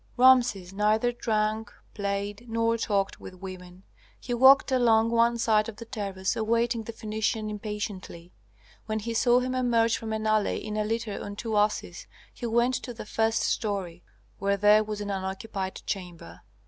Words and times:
Rameses 0.17 0.73
neither 0.73 1.11
drank, 1.11 1.71
played, 1.93 2.49
nor 2.49 2.75
talked 2.75 3.19
with 3.19 3.35
women; 3.35 3.83
he 4.19 4.33
walked 4.33 4.71
along 4.71 5.11
one 5.11 5.37
side 5.37 5.69
of 5.69 5.75
the 5.75 5.85
terrace 5.85 6.35
awaiting 6.35 6.81
the 6.81 6.91
Phœnician 6.91 7.51
impatiently. 7.51 8.33
When 8.87 8.97
he 8.97 9.13
saw 9.13 9.41
him 9.41 9.53
emerge 9.53 9.97
from 9.99 10.11
an 10.11 10.25
alley 10.25 10.57
in 10.65 10.75
a 10.75 10.83
litter 10.85 11.23
on 11.23 11.35
two 11.35 11.55
asses, 11.55 12.07
he 12.33 12.47
went 12.47 12.73
to 12.81 12.95
the 12.95 13.05
first 13.05 13.43
story, 13.43 14.03
where 14.39 14.57
there 14.57 14.83
was 14.83 15.01
an 15.01 15.11
unoccupied 15.11 15.83
chamber. 15.85 16.41